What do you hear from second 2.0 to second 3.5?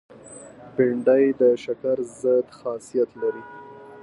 ضد خاصیت لري